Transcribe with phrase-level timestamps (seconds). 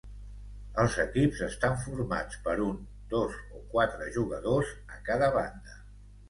[0.83, 2.79] Els equips estan formats per un,
[3.13, 5.79] dos o quatre jugadors a cada banda.